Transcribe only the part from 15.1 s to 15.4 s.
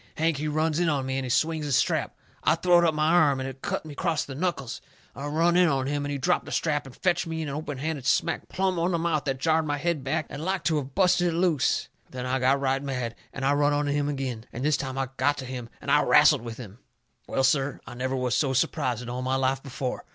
got